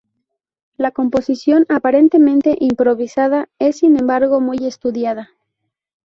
La 0.77 0.89
composición, 0.89 1.67
aparentemente 1.69 2.57
improvisada, 2.59 3.49
es 3.59 3.77
sin 3.77 3.99
embargo 3.99 4.41
muy 4.41 4.57
estudiada. 4.65 5.29